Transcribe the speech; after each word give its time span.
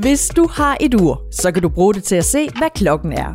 Hvis 0.00 0.28
du 0.28 0.48
har 0.50 0.76
et 0.80 0.94
ur, 0.94 1.22
så 1.30 1.52
kan 1.52 1.62
du 1.62 1.68
bruge 1.68 1.94
det 1.94 2.04
til 2.04 2.16
at 2.16 2.24
se, 2.24 2.48
hvad 2.58 2.68
klokken 2.74 3.12
er. 3.12 3.34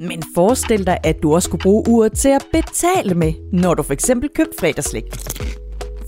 Men 0.00 0.22
forestil 0.34 0.86
dig, 0.86 0.98
at 1.04 1.22
du 1.22 1.34
også 1.34 1.50
kunne 1.50 1.58
bruge 1.58 1.88
uret 1.88 2.12
til 2.12 2.28
at 2.28 2.46
betale 2.52 3.14
med, 3.14 3.32
når 3.52 3.74
du 3.74 3.82
for 3.82 3.92
eksempel 3.92 4.28
købte 4.34 4.56
fredagslik. 4.60 5.04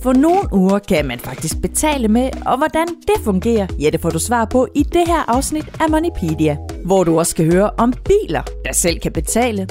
For 0.03 0.13
nogle 0.13 0.53
uger 0.53 0.79
kan 0.79 1.05
man 1.05 1.19
faktisk 1.19 1.61
betale 1.61 2.07
med, 2.07 2.29
og 2.45 2.57
hvordan 2.57 2.87
det 2.87 3.23
fungerer, 3.23 3.67
ja 3.79 3.89
det 3.89 4.01
får 4.01 4.09
du 4.09 4.19
svar 4.19 4.45
på 4.45 4.67
i 4.75 4.83
det 4.83 5.07
her 5.07 5.29
afsnit 5.35 5.65
af 5.81 5.89
Moneypedia, 5.89 6.57
hvor 6.85 7.03
du 7.03 7.19
også 7.19 7.29
skal 7.29 7.51
høre 7.53 7.69
om 7.77 7.93
biler, 8.05 8.41
der 8.65 8.73
selv 8.73 8.99
kan 8.99 9.11
betale, 9.11 9.67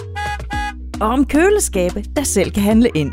og 1.00 1.08
om 1.08 1.24
køleskabe, 1.26 2.04
der 2.16 2.22
selv 2.22 2.50
kan 2.50 2.62
handle 2.62 2.90
ind. 2.94 3.12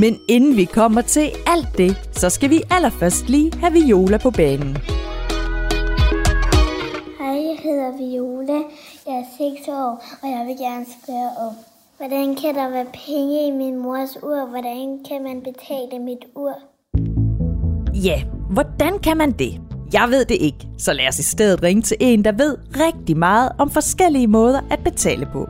Men 0.00 0.18
inden 0.28 0.56
vi 0.56 0.64
kommer 0.64 1.00
til 1.00 1.30
alt 1.46 1.78
det, 1.78 1.96
så 2.12 2.30
skal 2.30 2.50
vi 2.50 2.62
allerførst 2.70 3.28
lige 3.28 3.52
have 3.60 3.72
Viola 3.72 4.18
på 4.18 4.30
banen. 4.30 4.78
Jeg 7.88 7.96
hedder 7.96 8.10
Viola. 8.10 8.60
Jeg 9.06 9.14
er 9.14 9.24
6 9.56 9.68
år, 9.68 10.04
og 10.22 10.28
jeg 10.28 10.44
vil 10.46 10.56
gerne 10.58 10.86
spørge 11.02 11.30
om, 11.46 11.54
hvordan 11.96 12.36
kan 12.36 12.54
der 12.54 12.70
være 12.70 12.86
penge 13.06 13.48
i 13.48 13.50
min 13.50 13.76
mors 13.76 14.22
ur? 14.22 14.46
Hvordan 14.50 14.98
kan 15.08 15.22
man 15.22 15.42
betale 15.42 16.04
mit 16.04 16.24
ur? 16.36 16.54
Ja, 18.04 18.22
hvordan 18.50 18.98
kan 18.98 19.16
man 19.16 19.32
det? 19.32 19.60
Jeg 19.92 20.06
ved 20.10 20.24
det 20.24 20.36
ikke, 20.40 20.68
så 20.78 20.92
lad 20.92 21.08
os 21.08 21.18
i 21.18 21.22
stedet 21.22 21.62
ringe 21.62 21.82
til 21.82 21.96
en, 22.00 22.24
der 22.24 22.32
ved 22.32 22.56
rigtig 22.76 23.16
meget 23.16 23.52
om 23.58 23.70
forskellige 23.70 24.26
måder 24.26 24.60
at 24.70 24.80
betale 24.84 25.26
på. 25.32 25.46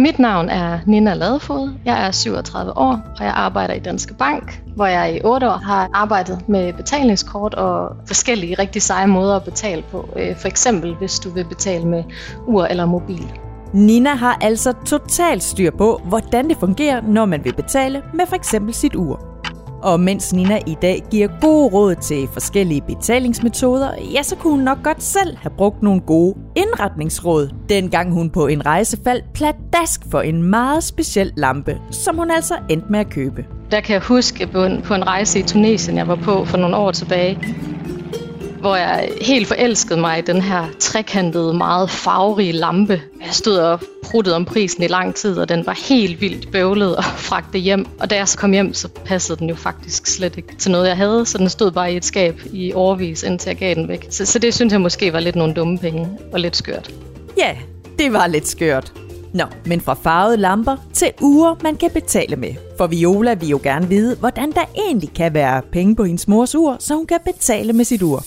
Mit 0.00 0.18
navn 0.18 0.48
er 0.48 0.78
Nina 0.86 1.14
Ladefod. 1.14 1.72
Jeg 1.84 2.06
er 2.06 2.10
37 2.10 2.76
år, 2.76 2.98
og 3.18 3.24
jeg 3.24 3.32
arbejder 3.36 3.74
i 3.74 3.78
Danske 3.78 4.14
Bank, 4.14 4.62
hvor 4.76 4.86
jeg 4.86 5.16
i 5.16 5.20
8 5.24 5.48
år 5.48 5.56
har 5.56 5.90
arbejdet 5.94 6.48
med 6.48 6.72
betalingskort 6.72 7.54
og 7.54 7.96
forskellige 8.06 8.54
rigtig 8.58 8.82
seje 8.82 9.06
måder 9.06 9.36
at 9.36 9.44
betale 9.44 9.84
på. 9.90 10.08
Øh, 10.16 10.36
for 10.36 10.48
eksempel 10.48 10.94
hvis 10.94 11.18
du 11.18 11.30
vil 11.30 11.44
betale 11.44 11.84
med 11.84 12.04
ur 12.46 12.64
eller 12.64 12.86
mobil. 12.86 13.32
Nina 13.72 14.14
har 14.14 14.38
altså 14.40 14.72
totalt 14.86 15.42
styr 15.42 15.70
på, 15.70 16.00
hvordan 16.04 16.48
det 16.48 16.56
fungerer, 16.56 17.00
når 17.00 17.26
man 17.26 17.44
vil 17.44 17.54
betale 17.54 18.02
med 18.14 18.26
for 18.26 18.36
eksempel 18.36 18.74
sit 18.74 18.94
ur. 18.94 19.39
Og 19.82 20.00
mens 20.00 20.32
Nina 20.32 20.58
i 20.66 20.76
dag 20.82 21.02
giver 21.10 21.28
gode 21.40 21.68
råd 21.72 21.94
til 21.94 22.28
forskellige 22.32 22.80
betalingsmetoder, 22.80 23.90
ja, 24.14 24.22
så 24.22 24.36
kunne 24.36 24.50
hun 24.50 24.60
nok 24.60 24.82
godt 24.82 25.02
selv 25.02 25.36
have 25.36 25.52
brugt 25.56 25.82
nogle 25.82 26.00
gode 26.00 26.34
indretningsråd, 26.56 27.50
dengang 27.68 28.12
hun 28.12 28.30
på 28.30 28.46
en 28.46 28.66
rejse 28.66 28.98
faldt 29.04 29.32
pladask 29.34 30.00
for 30.10 30.20
en 30.20 30.42
meget 30.42 30.84
speciel 30.84 31.32
lampe, 31.36 31.78
som 31.90 32.16
hun 32.16 32.30
altså 32.30 32.54
endte 32.68 32.86
med 32.90 33.00
at 33.00 33.10
købe. 33.10 33.44
Der 33.70 33.80
kan 33.80 33.92
jeg 33.92 34.02
huske 34.02 34.46
på 34.84 34.94
en 34.94 35.06
rejse 35.06 35.38
i 35.38 35.42
Tunesien, 35.42 35.96
jeg 35.96 36.08
var 36.08 36.16
på 36.16 36.44
for 36.44 36.56
nogle 36.56 36.76
år 36.76 36.90
tilbage, 36.90 37.38
hvor 38.60 38.76
jeg 38.76 39.10
helt 39.20 39.48
forelskede 39.48 40.00
mig 40.00 40.18
i 40.18 40.22
den 40.22 40.42
her 40.42 40.66
trekantede, 40.78 41.54
meget 41.54 41.90
farverige 41.90 42.52
lampe. 42.52 43.02
Jeg 43.20 43.34
stod 43.34 43.56
og 43.56 43.80
pruttede 44.04 44.36
om 44.36 44.44
prisen 44.44 44.82
i 44.82 44.86
lang 44.86 45.14
tid, 45.14 45.38
og 45.38 45.48
den 45.48 45.66
var 45.66 45.78
helt 45.88 46.20
vildt 46.20 46.52
bøvlet 46.52 46.96
og 46.96 47.04
fragte 47.28 47.58
hjem. 47.58 47.86
Og 48.00 48.10
da 48.10 48.16
jeg 48.16 48.28
så 48.28 48.38
kom 48.38 48.52
hjem, 48.52 48.74
så 48.74 48.88
passede 48.88 49.38
den 49.38 49.48
jo 49.48 49.54
faktisk 49.54 50.06
slet 50.06 50.36
ikke 50.36 50.56
til 50.56 50.70
noget, 50.70 50.88
jeg 50.88 50.96
havde, 50.96 51.26
så 51.26 51.38
den 51.38 51.48
stod 51.48 51.70
bare 51.70 51.92
i 51.92 51.96
et 51.96 52.04
skab 52.04 52.40
i 52.52 52.72
overvis, 52.72 53.22
indtil 53.22 53.50
jeg 53.50 53.56
gav 53.56 53.74
den 53.74 53.88
væk. 53.88 54.06
Så, 54.10 54.26
så 54.26 54.38
det 54.38 54.54
synes 54.54 54.72
jeg 54.72 54.80
måske 54.80 55.12
var 55.12 55.20
lidt 55.20 55.36
nogle 55.36 55.54
dumme 55.54 55.78
penge 55.78 56.08
og 56.32 56.40
lidt 56.40 56.56
skørt. 56.56 56.90
Ja, 57.38 57.56
det 57.98 58.12
var 58.12 58.26
lidt 58.26 58.48
skørt. 58.48 58.92
Nå, 59.34 59.44
men 59.66 59.80
fra 59.80 59.94
farvede 59.94 60.36
lamper 60.36 60.76
til 60.92 61.10
uger, 61.20 61.54
man 61.62 61.76
kan 61.76 61.90
betale 61.90 62.36
med. 62.36 62.54
For 62.78 62.86
Viola 62.86 63.34
vil 63.34 63.48
jo 63.48 63.60
gerne 63.62 63.88
vide, 63.88 64.16
hvordan 64.16 64.52
der 64.52 64.64
egentlig 64.78 65.10
kan 65.14 65.34
være 65.34 65.62
penge 65.72 65.96
på 65.96 66.04
hendes 66.04 66.28
mors 66.28 66.54
ur, 66.54 66.76
så 66.78 66.94
hun 66.94 67.06
kan 67.06 67.18
betale 67.24 67.72
med 67.72 67.84
sit 67.84 68.02
ur. 68.02 68.24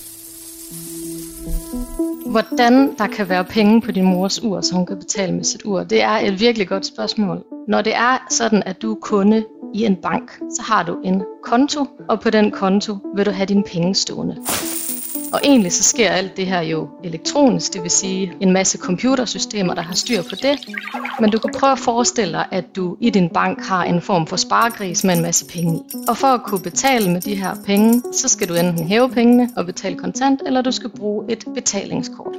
Hvordan 2.33 2.95
der 2.97 3.07
kan 3.07 3.29
være 3.29 3.43
penge 3.43 3.81
på 3.81 3.91
din 3.91 4.03
mors 4.03 4.43
ur, 4.43 4.61
så 4.61 4.75
hun 4.75 4.85
kan 4.85 4.99
betale 4.99 5.33
med 5.33 5.43
sit 5.43 5.61
ur, 5.65 5.83
det 5.83 6.03
er 6.03 6.09
et 6.09 6.39
virkelig 6.39 6.67
godt 6.67 6.85
spørgsmål. 6.85 7.43
Når 7.67 7.81
det 7.81 7.95
er 7.95 8.25
sådan, 8.29 8.63
at 8.65 8.81
du 8.81 8.91
er 8.91 8.99
kunde 9.01 9.45
i 9.73 9.85
en 9.85 9.95
bank, 9.95 10.31
så 10.55 10.61
har 10.61 10.83
du 10.83 10.97
en 11.03 11.23
konto, 11.43 11.85
og 12.09 12.19
på 12.19 12.29
den 12.29 12.51
konto 12.51 12.97
vil 13.15 13.25
du 13.25 13.31
have 13.31 13.45
dine 13.45 13.63
penge 13.63 13.95
stående. 13.95 14.37
Og 15.33 15.39
egentlig 15.43 15.71
så 15.71 15.83
sker 15.83 16.09
alt 16.09 16.37
det 16.37 16.47
her 16.47 16.61
jo 16.61 16.89
elektronisk, 17.03 17.73
det 17.73 17.83
vil 17.83 17.91
sige 17.91 18.33
en 18.39 18.51
masse 18.51 18.77
computersystemer, 18.77 19.73
der 19.73 19.81
har 19.81 19.93
styr 19.93 20.21
på 20.21 20.35
det. 20.41 20.59
Men 21.19 21.31
du 21.31 21.39
kan 21.39 21.53
prøve 21.59 21.71
at 21.71 21.79
forestille 21.79 22.33
dig, 22.33 22.45
at 22.51 22.65
du 22.75 22.97
i 23.01 23.09
din 23.09 23.29
bank 23.29 23.61
har 23.61 23.83
en 23.83 24.01
form 24.01 24.27
for 24.27 24.35
sparegris 24.35 25.03
med 25.03 25.15
en 25.15 25.21
masse 25.21 25.45
penge 25.45 25.75
i. 25.75 25.81
Og 26.07 26.17
for 26.17 26.27
at 26.27 26.43
kunne 26.43 26.61
betale 26.61 27.11
med 27.11 27.21
de 27.21 27.35
her 27.35 27.55
penge, 27.65 28.03
så 28.13 28.27
skal 28.27 28.49
du 28.49 28.53
enten 28.53 28.87
hæve 28.87 29.09
pengene 29.09 29.49
og 29.55 29.65
betale 29.65 29.95
kontant, 29.95 30.41
eller 30.45 30.61
du 30.61 30.71
skal 30.71 30.89
bruge 30.89 31.25
et 31.29 31.45
betalingskort. 31.55 32.35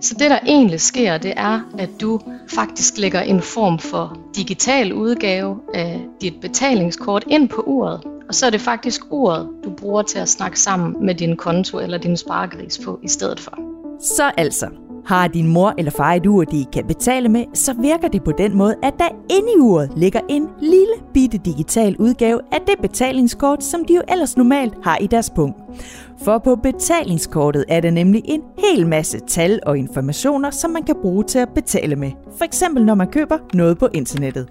Så 0.00 0.14
det 0.18 0.30
der 0.30 0.38
egentlig 0.46 0.80
sker, 0.80 1.18
det 1.18 1.32
er, 1.36 1.60
at 1.78 1.90
du 2.00 2.20
faktisk 2.54 2.98
lægger 2.98 3.20
en 3.20 3.42
form 3.42 3.78
for 3.78 4.16
digital 4.36 4.92
udgave 4.92 5.60
af 5.74 6.00
dit 6.20 6.34
betalingskort 6.40 7.24
ind 7.26 7.48
på 7.48 7.62
uret, 7.66 8.00
og 8.28 8.34
så 8.34 8.46
er 8.46 8.50
det 8.50 8.60
faktisk 8.60 9.00
ordet, 9.10 9.48
du 9.64 9.70
bruger 9.70 10.02
til 10.02 10.18
at 10.18 10.28
snakke 10.28 10.60
sammen 10.60 11.06
med 11.06 11.14
din 11.14 11.36
konto 11.36 11.78
eller 11.78 11.98
din 11.98 12.16
sparegris 12.16 12.78
på 12.84 12.98
i 13.02 13.08
stedet 13.08 13.40
for. 13.40 13.58
Så 14.00 14.30
altså, 14.36 14.68
har 15.06 15.28
din 15.28 15.46
mor 15.46 15.74
eller 15.78 15.90
far 15.90 16.12
et 16.12 16.26
ur, 16.26 16.44
de 16.44 16.66
kan 16.72 16.86
betale 16.86 17.28
med, 17.28 17.44
så 17.54 17.72
virker 17.72 18.08
det 18.08 18.24
på 18.24 18.32
den 18.32 18.56
måde, 18.56 18.74
at 18.82 18.94
der 18.98 19.08
inde 19.30 19.48
i 19.56 19.60
uret 19.60 19.90
ligger 19.96 20.20
en 20.28 20.48
lille 20.60 20.94
bitte 21.14 21.38
digital 21.38 21.96
udgave 21.96 22.40
af 22.52 22.60
det 22.66 22.74
betalingskort, 22.82 23.64
som 23.64 23.84
de 23.84 23.94
jo 23.94 24.02
ellers 24.08 24.36
normalt 24.36 24.74
har 24.82 24.98
i 25.00 25.06
deres 25.06 25.30
punkt. 25.30 25.56
For 26.22 26.38
på 26.38 26.56
betalingskortet 26.56 27.64
er 27.68 27.80
der 27.80 27.90
nemlig 27.90 28.22
en 28.24 28.42
hel 28.58 28.86
masse 28.86 29.18
tal 29.18 29.60
og 29.66 29.78
informationer, 29.78 30.50
som 30.50 30.70
man 30.70 30.82
kan 30.82 30.96
bruge 31.02 31.24
til 31.24 31.38
at 31.38 31.48
betale 31.54 31.96
med. 31.96 32.10
For 32.38 32.44
eksempel 32.44 32.84
når 32.84 32.94
man 32.94 33.06
køber 33.06 33.38
noget 33.54 33.78
på 33.78 33.88
internettet. 33.94 34.48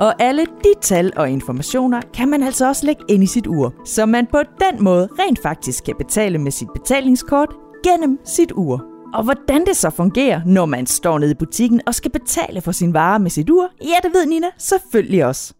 Og 0.00 0.22
alle 0.22 0.42
de 0.42 0.80
tal 0.80 1.12
og 1.16 1.30
informationer 1.30 2.00
kan 2.14 2.28
man 2.28 2.42
altså 2.42 2.68
også 2.68 2.86
lægge 2.86 3.02
ind 3.08 3.22
i 3.22 3.26
sit 3.26 3.46
ur, 3.46 3.74
så 3.84 4.06
man 4.06 4.26
på 4.26 4.38
den 4.38 4.84
måde 4.84 5.08
rent 5.18 5.42
faktisk 5.42 5.84
kan 5.84 5.94
betale 5.98 6.38
med 6.38 6.50
sit 6.50 6.68
betalingskort 6.74 7.48
gennem 7.84 8.18
sit 8.24 8.52
ur. 8.54 8.84
Og 9.14 9.24
hvordan 9.24 9.66
det 9.66 9.76
så 9.76 9.90
fungerer, 9.90 10.40
når 10.46 10.66
man 10.66 10.86
står 10.86 11.18
nede 11.18 11.30
i 11.30 11.34
butikken 11.34 11.80
og 11.86 11.94
skal 11.94 12.10
betale 12.10 12.60
for 12.60 12.72
sin 12.72 12.94
vare 12.94 13.18
med 13.18 13.30
sit 13.30 13.50
ur, 13.50 13.68
ja, 13.82 14.08
det 14.08 14.14
ved 14.14 14.26
Nina 14.26 14.46
selvfølgelig 14.58 15.26
også. 15.26 15.54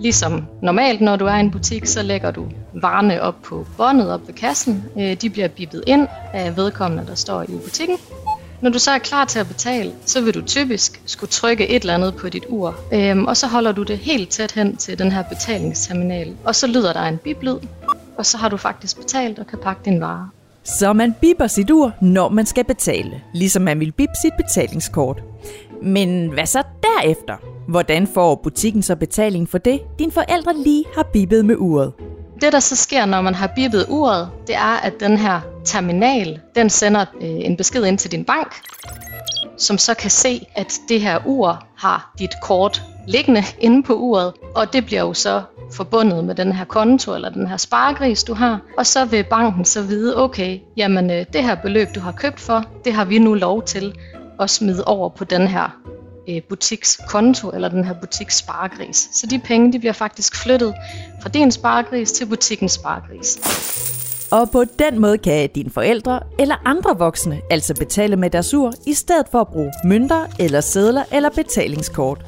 Ligesom 0.00 0.44
normalt, 0.62 1.00
når 1.00 1.16
du 1.16 1.24
er 1.24 1.36
i 1.36 1.40
en 1.40 1.50
butik, 1.50 1.86
så 1.86 2.02
lægger 2.02 2.30
du 2.30 2.46
varerne 2.74 3.22
op 3.22 3.34
på 3.42 3.66
båndet 3.76 4.10
op 4.10 4.26
ved 4.26 4.34
kassen. 4.34 4.84
Øh, 4.98 5.16
de 5.22 5.30
bliver 5.30 5.48
bippet 5.48 5.84
ind 5.86 6.08
af 6.32 6.56
vedkommende, 6.56 7.06
der 7.06 7.14
står 7.14 7.42
i 7.42 7.46
butikken. 7.64 7.96
Når 8.62 8.70
du 8.70 8.78
så 8.78 8.90
er 8.90 8.98
klar 8.98 9.24
til 9.24 9.38
at 9.38 9.48
betale, 9.48 9.92
så 10.06 10.20
vil 10.20 10.34
du 10.34 10.40
typisk 10.40 11.02
skulle 11.06 11.30
trykke 11.30 11.68
et 11.68 11.80
eller 11.80 11.94
andet 11.94 12.16
på 12.16 12.28
dit 12.28 12.44
ur, 12.48 12.74
øhm, 12.92 13.24
og 13.24 13.36
så 13.36 13.46
holder 13.46 13.72
du 13.72 13.82
det 13.82 13.98
helt 13.98 14.28
tæt 14.28 14.52
hen 14.52 14.76
til 14.76 14.98
den 14.98 15.12
her 15.12 15.22
betalingsterminal. 15.22 16.36
Og 16.44 16.54
så 16.54 16.66
lyder 16.66 16.92
der 16.92 17.02
en 17.02 17.18
biblyd, 17.18 17.56
og 18.16 18.26
så 18.26 18.38
har 18.38 18.48
du 18.48 18.56
faktisk 18.56 18.96
betalt 19.00 19.38
og 19.38 19.46
kan 19.46 19.58
pakke 19.62 19.82
din 19.84 20.00
vare. 20.00 20.28
Så 20.64 20.92
man 20.92 21.14
bipper 21.20 21.46
sit 21.46 21.70
ur, 21.70 21.92
når 22.00 22.28
man 22.28 22.46
skal 22.46 22.64
betale, 22.64 23.22
ligesom 23.34 23.62
man 23.62 23.80
vil 23.80 23.92
bippe 23.92 24.14
sit 24.22 24.32
betalingskort. 24.36 25.22
Men 25.82 26.32
hvad 26.32 26.46
så 26.46 26.62
derefter? 26.82 27.36
Hvordan 27.68 28.06
får 28.06 28.34
butikken 28.34 28.82
så 28.82 28.96
betaling 28.96 29.48
for 29.48 29.58
det, 29.58 29.80
dine 29.98 30.12
forældre 30.12 30.62
lige 30.64 30.84
har 30.96 31.02
bippet 31.12 31.44
med 31.44 31.56
uret? 31.58 31.92
Det, 32.40 32.52
der 32.52 32.60
så 32.60 32.76
sker, 32.76 33.04
når 33.04 33.20
man 33.20 33.34
har 33.34 33.46
bippet 33.46 33.86
uret, 33.88 34.28
det 34.46 34.54
er, 34.54 34.80
at 34.82 34.92
den 35.00 35.16
her 35.16 35.40
terminal, 35.64 36.40
den 36.54 36.70
sender 36.70 37.04
øh, 37.20 37.28
en 37.28 37.56
besked 37.56 37.84
ind 37.84 37.98
til 37.98 38.12
din 38.12 38.24
bank, 38.24 38.54
som 39.58 39.78
så 39.78 39.94
kan 39.94 40.10
se, 40.10 40.46
at 40.54 40.72
det 40.88 41.00
her 41.00 41.18
ur 41.26 41.66
har 41.76 42.14
dit 42.18 42.30
kort 42.42 42.82
liggende 43.06 43.42
inde 43.60 43.82
på 43.82 43.94
uret, 43.94 44.32
og 44.54 44.72
det 44.72 44.86
bliver 44.86 45.00
jo 45.00 45.14
så 45.14 45.42
forbundet 45.72 46.24
med 46.24 46.34
den 46.34 46.52
her 46.52 46.64
konto 46.64 47.14
eller 47.14 47.30
den 47.30 47.46
her 47.46 47.56
sparegris, 47.56 48.24
du 48.24 48.34
har. 48.34 48.60
Og 48.78 48.86
så 48.86 49.04
vil 49.04 49.24
banken 49.24 49.64
så 49.64 49.82
vide, 49.82 50.18
okay, 50.18 50.58
jamen 50.76 51.10
øh, 51.10 51.26
det 51.32 51.42
her 51.42 51.54
beløb, 51.54 51.88
du 51.94 52.00
har 52.00 52.12
købt 52.12 52.40
for, 52.40 52.64
det 52.84 52.92
har 52.92 53.04
vi 53.04 53.18
nu 53.18 53.34
lov 53.34 53.62
til 53.62 53.94
at 54.40 54.50
smide 54.50 54.84
over 54.84 55.08
på 55.08 55.24
den 55.24 55.46
her 55.46 55.78
øh, 56.28 56.42
butikskonto 56.48 57.50
eller 57.50 57.68
den 57.68 57.84
her 57.84 57.94
butiks 58.00 58.36
sparegris. 58.36 59.08
Så 59.12 59.26
de 59.26 59.38
penge 59.38 59.72
de 59.72 59.78
bliver 59.78 59.92
faktisk 59.92 60.36
flyttet 60.36 60.74
fra 61.22 61.28
din 61.28 61.50
sparegris 61.50 62.12
til 62.12 62.26
butikkens 62.26 62.72
sparegris. 62.72 63.38
Og 64.32 64.50
på 64.50 64.64
den 64.78 65.00
måde 65.00 65.18
kan 65.18 65.48
dine 65.54 65.70
forældre 65.70 66.20
eller 66.38 66.54
andre 66.64 66.98
voksne 66.98 67.40
altså 67.50 67.74
betale 67.74 68.16
med 68.16 68.30
deres 68.30 68.54
ur, 68.54 68.72
i 68.86 68.94
stedet 68.94 69.26
for 69.30 69.40
at 69.40 69.48
bruge 69.48 69.72
mønter 69.84 70.26
eller 70.38 70.60
sedler 70.60 71.04
eller 71.12 71.30
betalingskort. 71.30 72.24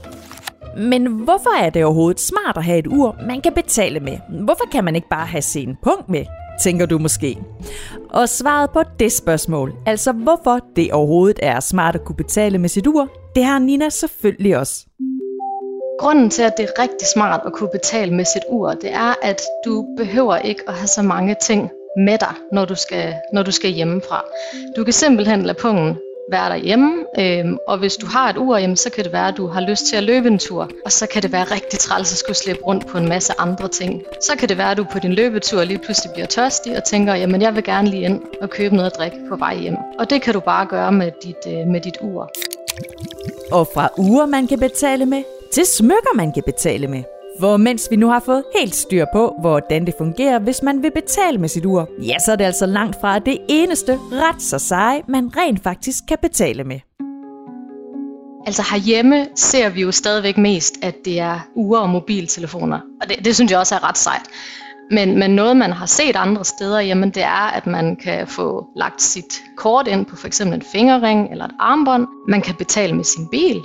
Men 0.77 1.07
hvorfor 1.07 1.63
er 1.63 1.71
det 1.71 1.85
overhovedet 1.85 2.21
smart 2.21 2.57
at 2.57 2.65
have 2.65 2.79
et 2.79 2.87
ur, 2.87 3.17
man 3.27 3.41
kan 3.41 3.53
betale 3.53 4.01
med? 4.01 4.19
Hvorfor 4.45 4.65
kan 4.73 4.85
man 4.85 4.95
ikke 4.95 5.09
bare 5.09 5.27
have 5.27 5.43
sin 5.43 5.77
punkt 5.83 6.09
med? 6.09 6.25
tænker 6.61 6.87
du 6.87 6.99
måske. 6.99 7.39
Og 8.11 8.29
svaret 8.29 8.71
på 8.71 8.83
det 8.99 9.13
spørgsmål, 9.13 9.75
altså 9.87 10.13
hvorfor 10.13 10.59
det 10.77 10.93
overhovedet 10.93 11.39
er 11.43 11.61
smart 11.61 11.95
at 11.95 12.05
kunne 12.05 12.17
betale 12.17 12.59
med 12.59 12.69
sit 12.69 12.87
ur, 12.87 13.09
det 13.35 13.45
har 13.45 13.59
Nina 13.59 13.89
selvfølgelig 13.89 14.57
også. 14.57 14.87
Grunden 16.01 16.31
til, 16.31 16.43
at 16.43 16.53
det 16.57 16.65
er 16.65 16.83
rigtig 16.83 17.09
smart 17.15 17.41
at 17.47 17.53
kunne 17.53 17.71
betale 17.73 18.15
med 18.15 18.25
sit 18.25 18.43
ur, 18.51 18.71
det 18.71 18.93
er, 18.93 19.15
at 19.23 19.41
du 19.65 19.87
behøver 19.97 20.37
ikke 20.37 20.63
at 20.69 20.75
have 20.75 20.87
så 20.87 21.03
mange 21.03 21.37
ting 21.43 21.71
med 21.97 22.19
dig, 22.19 22.35
når 22.53 22.65
du 22.65 22.75
skal, 22.75 23.15
når 23.33 23.43
du 23.43 23.51
skal 23.51 23.71
hjemmefra. 23.71 24.25
Du 24.77 24.85
kan 24.85 24.93
simpelthen 24.93 25.43
lade 25.43 25.59
pungen 25.61 25.99
være 26.31 26.49
derhjemme, 26.49 27.05
øhm, 27.19 27.59
og 27.69 27.79
hvis 27.79 27.97
du 27.97 28.07
har 28.07 28.31
et 28.31 28.37
ur, 28.37 28.57
jamen, 28.57 28.77
så 28.77 28.91
kan 28.91 29.05
det 29.05 29.13
være, 29.13 29.29
at 29.29 29.37
du 29.37 29.47
har 29.47 29.61
lyst 29.61 29.87
til 29.87 29.97
at 29.97 30.03
løbe 30.03 30.29
en 30.29 30.39
tur, 30.39 30.71
og 30.85 30.93
så 30.93 31.07
kan 31.07 31.23
det 31.23 31.33
være 31.33 31.45
rigtig 31.45 31.79
træls 31.79 32.13
at 32.13 32.19
skulle 32.19 32.37
slippe 32.37 32.63
rundt 32.63 32.87
på 32.87 32.99
en 32.99 33.09
masse 33.09 33.33
andre 33.39 33.69
ting. 33.69 34.03
Så 34.21 34.37
kan 34.39 34.49
det 34.49 34.59
være, 34.59 34.71
at 34.71 34.77
du 34.77 34.85
på 34.93 34.99
din 34.99 35.13
løbetur 35.13 35.65
lige 35.65 35.79
pludselig 35.79 36.13
bliver 36.13 36.27
tørstig 36.27 36.77
og 36.77 36.85
tænker, 36.85 37.15
jamen 37.15 37.43
jeg 37.43 37.55
vil 37.55 37.65
gerne 37.65 37.91
lige 37.91 38.03
ind 38.03 38.23
og 38.41 38.51
købe 38.51 38.77
noget 38.77 38.91
at 38.91 38.97
drikke 38.99 39.17
på 39.29 39.37
vej 39.37 39.57
hjem. 39.57 39.77
Og 39.99 40.11
det 40.11 40.23
kan 40.23 40.35
du 40.35 40.41
bare 40.41 40.67
gøre 40.67 40.93
med 40.93 41.11
dit, 41.23 41.53
øh, 41.53 41.67
med 41.67 41.81
dit 41.81 41.99
ur. 42.03 42.31
Og 43.53 43.69
fra 43.75 43.89
ure, 43.99 44.27
man 44.27 44.47
kan 44.47 44.59
betale 44.59 45.07
med, 45.07 45.23
til 45.53 45.67
smykker, 45.67 46.17
man 46.17 46.33
kan 46.33 46.43
betale 46.47 46.87
med. 46.87 47.03
For 47.41 47.57
mens 47.57 47.89
vi 47.91 47.97
nu 47.97 48.09
har 48.09 48.21
fået 48.21 48.45
helt 48.59 48.75
styr 48.75 49.05
på, 49.13 49.37
hvordan 49.41 49.87
det 49.87 49.95
fungerer, 49.99 50.39
hvis 50.39 50.63
man 50.63 50.83
vil 50.83 50.91
betale 50.91 51.39
med 51.39 51.49
sit 51.49 51.65
ur, 51.65 51.89
ja, 52.03 52.19
så 52.19 52.33
er 52.33 52.37
det 52.37 52.45
altså 52.45 52.67
langt 52.67 53.01
fra 53.01 53.19
det 53.19 53.39
eneste 53.49 53.99
ret 54.13 54.43
så 54.43 54.59
seje, 54.59 55.03
man 55.09 55.31
rent 55.37 55.63
faktisk 55.63 56.05
kan 56.09 56.19
betale 56.23 56.65
med. 56.65 56.81
Altså 58.47 58.63
herhjemme 58.71 59.27
ser 59.35 59.69
vi 59.69 59.81
jo 59.81 59.93
stadigvæk 59.93 60.39
mest, 60.39 60.75
at 60.83 60.95
det 61.05 61.21
er 61.21 61.49
ure 61.55 61.81
og 61.81 61.89
mobiltelefoner. 61.89 62.81
Og 63.03 63.09
det, 63.09 63.25
det 63.25 63.35
synes 63.35 63.51
jeg 63.51 63.59
også 63.59 63.75
er 63.75 63.89
ret 63.89 63.99
sejt. 63.99 64.23
Men, 64.91 65.19
men 65.19 65.31
noget, 65.31 65.57
man 65.57 65.73
har 65.73 65.87
set 65.87 66.17
andre 66.17 66.45
steder, 66.45 66.81
jamen 66.81 67.11
det 67.11 67.23
er, 67.23 67.51
at 67.57 67.67
man 67.67 67.97
kan 67.97 68.27
få 68.27 68.67
lagt 68.77 69.03
sit 69.03 69.43
kort 69.57 69.89
ind 69.89 70.07
på 70.07 70.17
f.eks. 70.17 70.41
en 70.41 70.63
fingerring 70.73 71.31
eller 71.31 71.45
et 71.45 71.55
armbånd. 71.59 72.07
Man 72.29 72.41
kan 72.41 72.55
betale 72.55 72.93
med 72.93 73.05
sin 73.05 73.29
bil. 73.29 73.61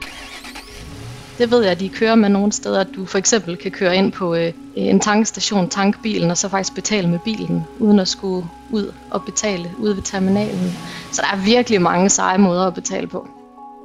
Det 1.38 1.51
ved 1.51 1.62
jeg, 1.62 1.71
at 1.71 1.80
de 1.80 1.89
kører 1.89 2.16
med 2.16 2.30
nogle 2.30 2.51
steder, 2.51 2.80
at 2.80 2.88
du 2.95 3.06
for 3.06 3.18
eksempel 3.18 3.57
kan 3.57 3.71
køre 3.71 3.95
ind 3.95 4.12
på 4.12 4.36
øh, 4.36 4.54
en 4.75 5.00
tankstation, 5.00 5.69
tankbilen, 5.69 6.31
og 6.31 6.38
så 6.38 6.50
faktisk 6.50 6.75
betale 6.75 7.10
med 7.10 7.19
bilen, 7.19 7.63
uden 7.80 8.00
at 8.00 8.07
skulle 8.07 8.48
ud 8.71 8.94
og 9.12 9.24
betale 9.24 9.71
ude 9.77 9.95
ved 9.95 10.04
terminalen. 10.04 10.77
Så 11.12 11.21
der 11.21 11.38
er 11.38 11.44
virkelig 11.44 11.81
mange 11.81 12.10
seje 12.10 12.38
måder 12.38 12.68
at 12.68 12.74
betale 12.74 13.07
på. 13.07 13.27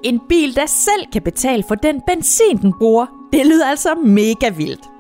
En 0.03 0.21
bil, 0.29 0.57
der 0.57 0.67
selv 0.67 1.13
kan 1.13 1.23
betale 1.23 1.65
for 1.69 1.75
den 1.75 2.01
benzin, 2.07 2.57
den 2.63 2.73
bruger, 2.79 3.07
det 3.33 3.47
lyder 3.47 3.67
altså 3.67 3.95
mega 4.05 4.49
vildt. 4.49 4.94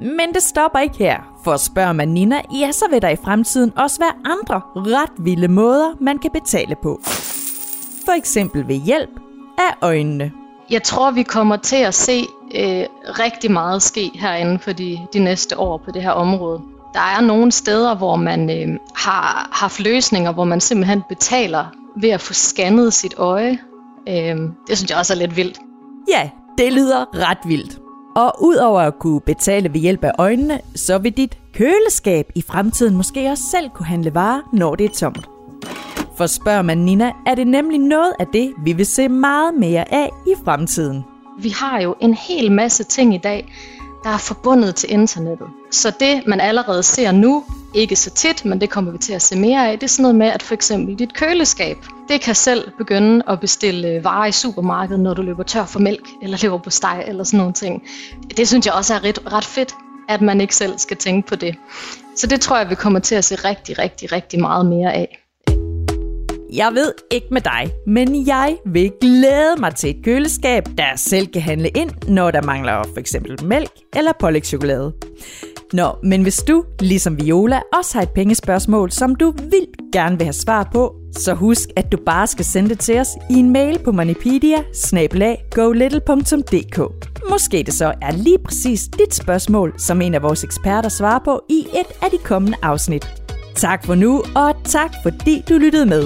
Men 0.00 0.34
det 0.34 0.42
stopper 0.42 0.78
ikke 0.78 0.98
her, 0.98 1.16
for 1.44 1.56
spørger 1.56 1.92
man 1.92 2.08
Nina, 2.08 2.40
ja, 2.60 2.72
så 2.72 2.84
vil 2.90 3.02
der 3.02 3.08
i 3.08 3.16
fremtiden 3.24 3.72
også 3.76 3.98
være 4.00 4.32
andre 4.32 4.60
ret 4.76 5.10
vilde 5.18 5.48
måder, 5.48 5.96
man 6.00 6.18
kan 6.18 6.30
betale 6.30 6.76
på. 6.82 7.00
For 8.04 8.12
eksempel 8.12 8.68
ved 8.68 8.76
hjælp 8.76 9.10
af 9.58 9.74
øjnene. 9.80 10.32
Jeg 10.70 10.82
tror, 10.82 11.10
vi 11.10 11.22
kommer 11.22 11.56
til 11.56 11.76
at 11.76 11.94
se 11.94 12.20
øh, 12.54 12.84
rigtig 13.04 13.52
meget 13.52 13.82
ske 13.82 14.10
herinde 14.14 14.58
for 14.58 14.72
de, 14.72 14.98
de 15.12 15.18
næste 15.18 15.58
år 15.58 15.82
på 15.84 15.90
det 15.90 16.02
her 16.02 16.10
område. 16.10 16.60
Der 16.94 17.00
er 17.00 17.20
nogle 17.20 17.52
steder, 17.52 17.94
hvor 17.94 18.16
man 18.16 18.50
øh, 18.50 18.78
har 18.94 19.48
haft 19.52 19.80
løsninger, 19.80 20.32
hvor 20.32 20.44
man 20.44 20.60
simpelthen 20.60 21.02
betaler 21.08 21.66
ved 21.96 22.10
at 22.10 22.20
få 22.20 22.32
scannet 22.32 22.92
sit 22.92 23.14
øje. 23.18 23.58
Øh, 24.08 24.36
det 24.68 24.76
synes 24.76 24.90
jeg 24.90 24.98
også 24.98 25.12
er 25.12 25.16
lidt 25.16 25.36
vildt. 25.36 25.58
Ja, 26.08 26.30
det 26.58 26.72
lyder 26.72 27.04
ret 27.14 27.38
vildt. 27.44 27.79
Og 28.16 28.42
udover 28.42 28.80
at 28.80 28.98
kunne 28.98 29.20
betale 29.20 29.72
ved 29.72 29.80
hjælp 29.80 30.04
af 30.04 30.12
øjnene, 30.18 30.60
så 30.74 30.98
vil 30.98 31.16
dit 31.16 31.38
køleskab 31.54 32.32
i 32.34 32.42
fremtiden 32.42 32.96
måske 32.96 33.30
også 33.30 33.44
selv 33.50 33.70
kunne 33.70 33.86
handle 33.86 34.14
varer, 34.14 34.40
når 34.52 34.74
det 34.74 34.86
er 34.86 34.94
tomt. 34.94 35.28
For 36.16 36.26
spørger 36.26 36.62
man 36.62 36.78
Nina, 36.78 37.12
er 37.26 37.34
det 37.34 37.46
nemlig 37.46 37.78
noget 37.78 38.12
af 38.20 38.26
det, 38.26 38.52
vi 38.64 38.72
vil 38.72 38.86
se 38.86 39.08
meget 39.08 39.54
mere 39.54 39.94
af 39.94 40.10
i 40.26 40.34
fremtiden. 40.44 41.04
Vi 41.38 41.48
har 41.48 41.80
jo 41.80 41.94
en 42.00 42.14
hel 42.14 42.52
masse 42.52 42.84
ting 42.84 43.14
i 43.14 43.18
dag, 43.18 43.52
der 44.04 44.10
er 44.10 44.18
forbundet 44.18 44.74
til 44.74 44.92
internettet. 44.92 45.46
Så 45.70 45.92
det, 46.00 46.22
man 46.26 46.40
allerede 46.40 46.82
ser 46.82 47.12
nu, 47.12 47.44
ikke 47.74 47.96
så 47.96 48.10
tit, 48.10 48.44
men 48.44 48.60
det 48.60 48.70
kommer 48.70 48.92
vi 48.92 48.98
til 48.98 49.12
at 49.12 49.22
se 49.22 49.38
mere 49.38 49.68
af, 49.68 49.78
det 49.78 49.82
er 49.82 49.88
sådan 49.88 50.02
noget 50.02 50.16
med, 50.16 50.26
at 50.26 50.42
for 50.42 50.54
eksempel 50.54 50.98
dit 50.98 51.14
køleskab, 51.14 51.76
det 52.10 52.20
kan 52.20 52.34
selv 52.34 52.70
begynde 52.78 53.24
at 53.28 53.40
bestille 53.40 53.88
øh, 53.88 54.04
varer 54.04 54.26
i 54.26 54.32
supermarkedet, 54.32 55.00
når 55.00 55.14
du 55.14 55.22
løber 55.22 55.42
tør 55.42 55.64
for 55.64 55.80
mælk, 55.80 56.08
eller 56.22 56.38
løber 56.42 56.58
på 56.58 56.70
steg, 56.70 57.04
eller 57.06 57.24
sådan 57.24 57.38
nogle 57.38 57.52
ting. 57.52 57.82
Det 58.36 58.48
synes 58.48 58.66
jeg 58.66 58.74
også 58.74 58.94
er 58.94 59.04
ret, 59.04 59.32
ret 59.32 59.44
fedt, 59.44 59.74
at 60.08 60.20
man 60.20 60.40
ikke 60.40 60.56
selv 60.56 60.78
skal 60.78 60.96
tænke 60.96 61.28
på 61.28 61.36
det. 61.36 61.56
Så 62.16 62.26
det 62.26 62.40
tror 62.40 62.58
jeg, 62.58 62.70
vi 62.70 62.74
kommer 62.74 63.00
til 63.00 63.14
at 63.14 63.24
se 63.24 63.34
rigtig, 63.34 63.78
rigtig, 63.78 64.12
rigtig 64.12 64.40
meget 64.40 64.66
mere 64.66 64.94
af. 64.94 65.18
Jeg 66.52 66.70
ved 66.74 66.92
ikke 67.10 67.26
med 67.30 67.40
dig, 67.40 67.72
men 67.86 68.26
jeg 68.26 68.56
vil 68.66 68.92
glæde 69.00 69.56
mig 69.58 69.74
til 69.74 69.90
et 69.90 70.04
køleskab, 70.04 70.64
der 70.78 70.96
selv 70.96 71.26
kan 71.26 71.42
handle 71.42 71.68
ind, 71.68 71.90
når 72.08 72.30
der 72.30 72.42
mangler 72.42 72.82
for 72.82 73.00
eksempel 73.00 73.44
mælk 73.44 73.70
eller 73.96 74.12
pålægtschokolade. 74.20 74.92
Nå, 75.72 75.96
men 76.02 76.22
hvis 76.22 76.42
du, 76.42 76.64
ligesom 76.80 77.20
Viola, 77.20 77.60
også 77.72 77.94
har 77.94 78.02
et 78.02 78.10
pengespørgsmål, 78.10 78.90
som 78.90 79.14
du 79.14 79.30
vildt 79.30 79.92
gerne 79.92 80.16
vil 80.18 80.24
have 80.24 80.32
svar 80.32 80.68
på, 80.72 80.94
så 81.16 81.34
husk, 81.34 81.68
at 81.76 81.92
du 81.92 81.98
bare 82.06 82.26
skal 82.26 82.44
sende 82.44 82.68
det 82.68 82.78
til 82.78 82.98
os 82.98 83.08
i 83.30 83.34
en 83.34 83.50
mail 83.50 83.78
på 83.84 83.92
manipedia 83.92 84.56
Måske 87.30 87.62
det 87.66 87.74
så 87.74 87.94
er 88.02 88.12
lige 88.12 88.38
præcis 88.44 88.88
dit 88.98 89.14
spørgsmål, 89.14 89.74
som 89.78 90.00
en 90.00 90.14
af 90.14 90.22
vores 90.22 90.44
eksperter 90.44 90.88
svarer 90.88 91.20
på 91.24 91.42
i 91.48 91.60
et 91.60 92.04
af 92.04 92.10
de 92.10 92.18
kommende 92.24 92.58
afsnit. 92.62 93.10
Tak 93.54 93.86
for 93.86 93.94
nu, 93.94 94.22
og 94.36 94.54
tak 94.64 94.90
fordi 95.02 95.44
du 95.48 95.54
lyttede 95.54 95.86
med. 95.86 96.02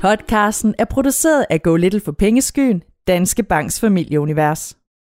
Podcasten 0.00 0.74
er 0.78 0.84
produceret 0.84 1.46
af 1.50 1.62
Go 1.62 1.76
Little 1.76 2.00
for 2.00 2.12
Pengeskyen, 2.12 2.82
Danske 3.06 3.42
Banks 3.42 3.80
familieunivers. 3.80 4.81